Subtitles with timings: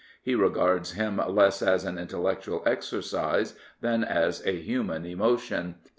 [0.23, 5.75] He regards him less as an intellectual exercise than as a human emotion.